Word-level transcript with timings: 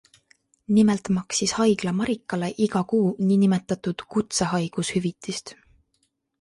Nimelt 0.77 1.11
maksis 1.17 1.53
haigla 1.57 1.93
Marikale 1.99 2.51
iga 2.67 2.83
kuu 2.95 3.05
nn 3.29 3.47
kutsehaigushüvitist. 4.17 5.57